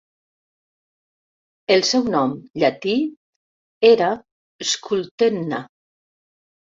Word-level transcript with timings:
El 1.75 1.83
seu 1.89 2.09
nom 2.15 2.33
llatí 2.63 2.95
era 3.93 4.11
"Scultenna". 4.71 5.61